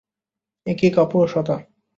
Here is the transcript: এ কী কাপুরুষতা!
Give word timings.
এ 0.65 0.73
কী 0.79 0.87
কাপুরুষতা! 0.95 1.55